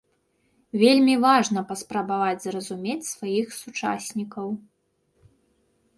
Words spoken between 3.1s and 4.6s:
сваіх сучаснікаў.